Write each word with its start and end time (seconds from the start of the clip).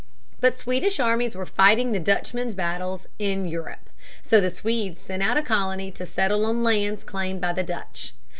But 0.39 0.57
Swedish 0.57 0.99
armies 0.99 1.35
were 1.35 1.45
fighting 1.45 1.91
the 1.91 1.99
Dutchmen's 1.99 2.55
battles 2.55 3.05
in 3.19 3.45
Europe. 3.47 3.91
So 4.23 4.41
the 4.41 4.49
Swedes 4.49 4.99
sent 4.99 5.21
out 5.21 5.37
a 5.37 5.43
colony 5.43 5.91
to 5.91 6.07
settle 6.07 6.47
on 6.47 6.63
lands 6.63 7.03
claimed 7.03 7.39
by 7.39 7.53
the 7.53 7.61
Dutch. 7.63 8.15